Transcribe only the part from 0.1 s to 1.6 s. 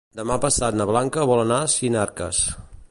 Demà passat na Blanca vol anar